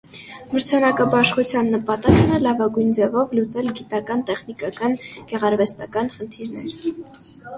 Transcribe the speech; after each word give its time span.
Մրցանակաբաշխության 0.51 1.67
նպատակն 1.73 2.31
է 2.37 2.39
լավագույն 2.45 2.89
ձևով 2.99 3.35
լուծել 3.39 3.69
գիտական, 3.81 4.23
տեխնիկական, 4.31 4.97
գեղարվեստական 5.33 6.09
խնդիրներ։ 6.17 7.05